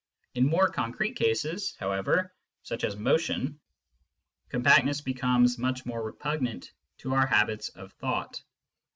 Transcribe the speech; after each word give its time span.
In 0.33 0.47
more 0.47 0.67
concrete 0.67 1.15
cases, 1.15 1.75
however, 1.79 2.33
such 2.63 2.83
as 2.83 2.95
motion, 2.95 3.59
compactness 4.49 4.99
becomes 4.99 5.59
much 5.59 5.85
more 5.85 6.01
repugnant 6.01 6.71
to 6.97 7.13
our 7.13 7.27
habits 7.27 7.69
of 7.69 7.91
thought. 7.93 8.41